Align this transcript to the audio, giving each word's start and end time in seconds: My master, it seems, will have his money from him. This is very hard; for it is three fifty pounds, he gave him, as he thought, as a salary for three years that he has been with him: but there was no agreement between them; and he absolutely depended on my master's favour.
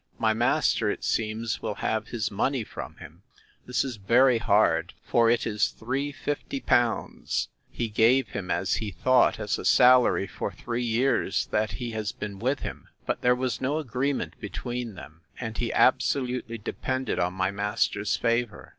My 0.17 0.33
master, 0.33 0.89
it 0.89 1.03
seems, 1.03 1.61
will 1.61 1.75
have 1.75 2.07
his 2.07 2.31
money 2.31 2.63
from 2.63 2.95
him. 2.97 3.21
This 3.67 3.83
is 3.83 3.97
very 3.97 4.39
hard; 4.39 4.95
for 5.05 5.29
it 5.29 5.45
is 5.45 5.67
three 5.67 6.11
fifty 6.11 6.59
pounds, 6.59 7.49
he 7.69 7.87
gave 7.87 8.29
him, 8.29 8.49
as 8.49 8.77
he 8.77 8.89
thought, 8.89 9.39
as 9.39 9.59
a 9.59 9.63
salary 9.63 10.25
for 10.25 10.51
three 10.51 10.81
years 10.83 11.45
that 11.51 11.73
he 11.73 11.91
has 11.91 12.13
been 12.13 12.39
with 12.39 12.61
him: 12.61 12.87
but 13.05 13.21
there 13.21 13.35
was 13.35 13.61
no 13.61 13.77
agreement 13.77 14.33
between 14.39 14.95
them; 14.95 15.21
and 15.39 15.59
he 15.59 15.71
absolutely 15.71 16.57
depended 16.57 17.19
on 17.19 17.35
my 17.35 17.51
master's 17.51 18.17
favour. 18.17 18.69